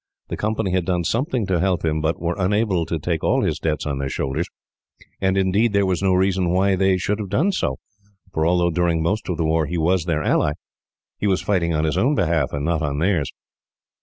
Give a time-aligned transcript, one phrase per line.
[0.29, 3.59] The Company had done something to help him, but were unable to take all his
[3.59, 4.47] debts on their shoulders;
[5.21, 7.77] and indeed, there was no reason why they should have done so,
[8.33, 10.53] for although during most of the war he was their ally,
[11.19, 13.31] he was fighting on his own behalf, and not on theirs.